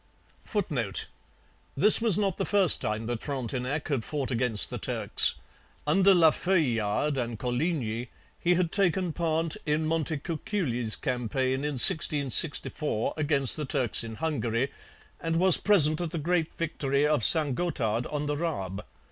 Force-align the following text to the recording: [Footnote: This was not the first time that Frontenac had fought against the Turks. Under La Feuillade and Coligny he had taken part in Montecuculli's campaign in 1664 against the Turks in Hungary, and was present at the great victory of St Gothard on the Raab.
[Footnote: 0.43 1.05
This 1.77 2.01
was 2.01 2.17
not 2.17 2.39
the 2.39 2.43
first 2.45 2.81
time 2.81 3.05
that 3.05 3.21
Frontenac 3.21 3.87
had 3.89 4.03
fought 4.03 4.31
against 4.31 4.71
the 4.71 4.79
Turks. 4.79 5.35
Under 5.85 6.15
La 6.15 6.31
Feuillade 6.31 7.19
and 7.19 7.37
Coligny 7.37 8.09
he 8.39 8.55
had 8.55 8.71
taken 8.71 9.13
part 9.13 9.57
in 9.63 9.85
Montecuculli's 9.85 10.95
campaign 10.95 11.63
in 11.63 11.73
1664 11.77 13.13
against 13.15 13.55
the 13.55 13.65
Turks 13.65 14.03
in 14.03 14.15
Hungary, 14.15 14.71
and 15.19 15.35
was 15.35 15.59
present 15.59 16.01
at 16.01 16.09
the 16.09 16.17
great 16.17 16.51
victory 16.51 17.05
of 17.05 17.23
St 17.23 17.53
Gothard 17.53 18.07
on 18.07 18.25
the 18.25 18.37
Raab. 18.37 18.83